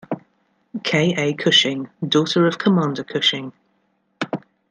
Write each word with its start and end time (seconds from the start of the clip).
K. 0.81 1.13
A. 1.15 1.35
Cushing, 1.35 1.91
daughter 2.03 2.47
of 2.47 2.57
Commander 2.57 3.03
Cushing. 3.03 3.53